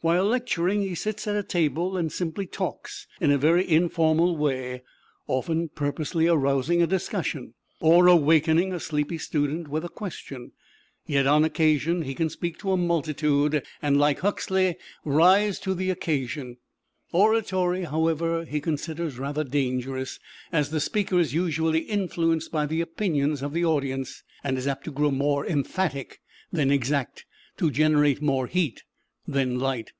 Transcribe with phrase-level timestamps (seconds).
[0.00, 4.84] While lecturing he sits at a table and simply talks in a very informal way;
[5.26, 10.52] often purposely arousing a discussion, or awakening a sleepy student with a question.
[11.04, 15.90] Yet on occasion he can speak to a multitude, and, like Huxley, rise to the
[15.90, 16.58] occasion.
[17.10, 20.20] Oratory, however, he considers rather dangerous,
[20.52, 24.84] as the speaker is usually influenced by the opinions of the audience, and is apt
[24.84, 26.20] to grow more emphatic
[26.52, 27.26] than exact
[27.56, 28.84] to generate more heat
[29.30, 29.92] than light.